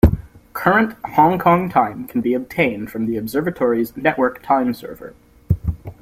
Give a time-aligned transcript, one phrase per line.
[0.53, 5.13] Current Hong Kong Time can be obtained from the Observatory's Network Time Server.